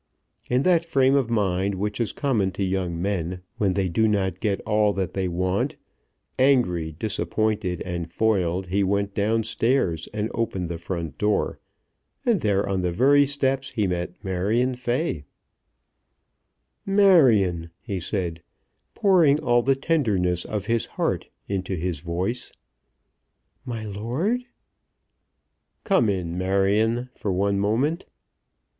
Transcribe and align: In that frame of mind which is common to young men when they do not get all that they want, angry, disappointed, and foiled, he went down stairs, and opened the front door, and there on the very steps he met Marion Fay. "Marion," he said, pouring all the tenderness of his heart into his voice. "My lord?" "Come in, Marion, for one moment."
In 0.49 0.63
that 0.63 0.83
frame 0.83 1.13
of 1.13 1.29
mind 1.29 1.75
which 1.75 2.01
is 2.01 2.11
common 2.11 2.49
to 2.53 2.63
young 2.63 2.99
men 2.99 3.43
when 3.59 3.73
they 3.73 3.87
do 3.87 4.07
not 4.07 4.39
get 4.39 4.59
all 4.61 4.93
that 4.93 5.13
they 5.13 5.27
want, 5.27 5.75
angry, 6.39 6.91
disappointed, 6.93 7.83
and 7.83 8.09
foiled, 8.09 8.71
he 8.71 8.83
went 8.83 9.13
down 9.13 9.43
stairs, 9.43 10.09
and 10.11 10.31
opened 10.33 10.69
the 10.69 10.79
front 10.79 11.19
door, 11.19 11.59
and 12.25 12.41
there 12.41 12.67
on 12.67 12.81
the 12.81 12.91
very 12.91 13.27
steps 13.27 13.69
he 13.69 13.85
met 13.85 14.15
Marion 14.23 14.73
Fay. 14.73 15.23
"Marion," 16.83 17.69
he 17.79 17.99
said, 17.99 18.41
pouring 18.95 19.39
all 19.41 19.61
the 19.61 19.75
tenderness 19.75 20.45
of 20.45 20.65
his 20.65 20.87
heart 20.87 21.27
into 21.47 21.75
his 21.75 21.99
voice. 21.99 22.51
"My 23.65 23.83
lord?" 23.83 24.45
"Come 25.83 26.09
in, 26.09 26.39
Marion, 26.39 27.09
for 27.13 27.31
one 27.31 27.59
moment." 27.59 28.07